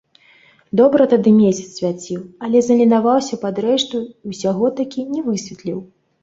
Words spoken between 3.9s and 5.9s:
і ўсяго такі не высветліў.